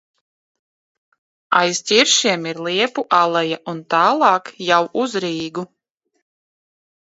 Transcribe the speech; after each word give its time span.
Aiz 1.59 1.81
ķiršiem 1.91 2.47
ir 2.51 2.61
liepu 2.69 3.03
aleja 3.19 3.61
un 3.75 3.83
tālāk 3.95 4.51
jau 4.71 4.81
uz 5.05 5.15
Rīgu. 5.27 5.67